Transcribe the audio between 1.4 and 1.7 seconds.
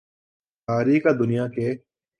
کے